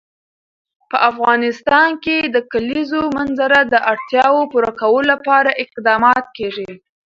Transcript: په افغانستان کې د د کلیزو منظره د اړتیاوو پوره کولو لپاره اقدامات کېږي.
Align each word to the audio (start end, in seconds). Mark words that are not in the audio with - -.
په 0.89 0.97
افغانستان 1.09 1.89
کې 2.03 2.17
د 2.25 2.27
د 2.35 2.37
کلیزو 2.51 3.01
منظره 3.17 3.59
د 3.73 3.75
اړتیاوو 3.91 4.49
پوره 4.51 4.71
کولو 4.81 5.09
لپاره 5.13 5.57
اقدامات 5.63 6.25
کېږي. 6.37 6.71